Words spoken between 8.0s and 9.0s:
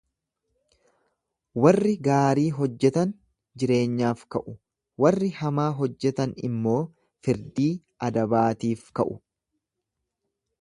adabaatiif